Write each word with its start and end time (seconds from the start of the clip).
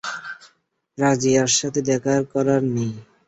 রাজিয়ার 0.97 1.51
সাথে 1.57 1.79
দেখার 1.89 2.21
করার 2.33 2.61
নেই। 2.75 2.93